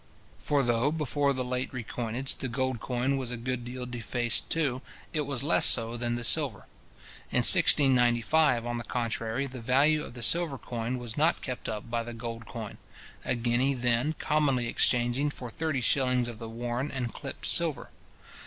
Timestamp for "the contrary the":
8.79-9.61